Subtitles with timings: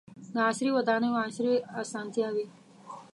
[0.33, 2.45] •د عصري ودانیو عصري اسانتیاوې.